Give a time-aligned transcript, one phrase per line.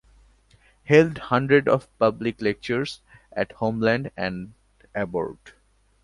[0.85, 3.01] Held hundreds of public lectures
[3.33, 4.53] at homeland and
[4.95, 5.37] abroad.